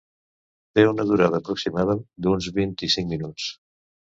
[0.79, 1.97] Té una durada aproximada
[2.27, 3.53] d’uns vint-i-cinc minuts.